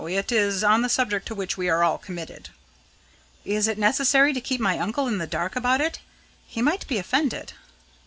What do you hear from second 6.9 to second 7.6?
offended."